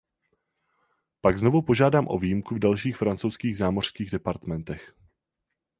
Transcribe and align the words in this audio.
Pak 1.21 1.37
znovu 1.37 1.61
požádám 1.61 2.05
o 2.09 2.17
výjimku 2.17 2.55
v 2.55 2.59
dalších 2.59 2.97
francouzských 2.97 3.57
zámořských 3.57 4.09
departmentech. 4.11 4.93